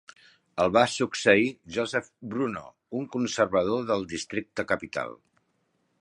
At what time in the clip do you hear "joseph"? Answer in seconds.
1.75-2.09